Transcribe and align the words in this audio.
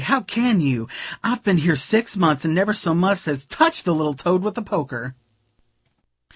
how 0.05 0.19
can 0.19 0.59
you? 0.59 0.87
I've 1.23 1.43
been 1.43 1.57
here 1.57 1.75
six 1.75 2.17
months. 2.17 2.43
and 2.43 2.55
never 2.55 2.73
so 2.73 2.95
much 2.95 3.27
as 3.27 3.45
touched 3.45 3.85
the 3.85 3.93
little 3.93 4.15
toad 4.15 4.41
with 4.41 4.57
a 4.57 4.61
poker." 4.63 5.15